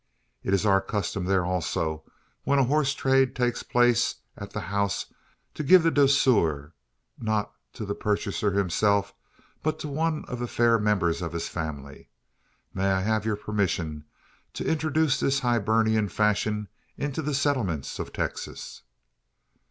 It 0.41 0.51
is 0.55 0.65
our 0.65 0.81
custom 0.81 1.25
there 1.25 1.45
also, 1.45 2.01
when 2.43 2.57
a 2.57 2.63
horse 2.63 2.95
trade 2.95 3.35
takes 3.35 3.61
place 3.61 4.15
at 4.35 4.49
the 4.49 4.61
house, 4.61 5.13
to 5.53 5.61
give 5.63 5.83
the 5.83 5.91
douceur, 5.91 6.73
not 7.19 7.53
to 7.73 7.85
the 7.85 7.93
purchaser 7.93 8.49
himself, 8.49 9.13
but 9.61 9.77
to 9.77 9.87
one 9.87 10.25
of 10.25 10.39
the 10.39 10.47
fair 10.47 10.79
members 10.79 11.21
of 11.21 11.33
his 11.33 11.49
family. 11.49 12.09
May 12.73 12.89
I 12.89 13.01
have 13.01 13.25
your 13.27 13.35
permission 13.35 14.05
to 14.53 14.65
introduce 14.65 15.19
this 15.19 15.41
Hibernian 15.41 16.09
fashion 16.09 16.67
into 16.97 17.21
the 17.21 17.35
settlements 17.35 17.99
of 17.99 18.11
Texas?" 18.11 18.81